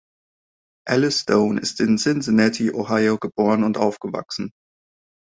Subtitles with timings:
[0.87, 4.49] Alice Stone ist in Cincinnati, Ohio, geboren und aufgewachsen.